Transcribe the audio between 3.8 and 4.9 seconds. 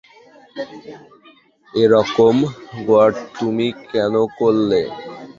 কেন করলে?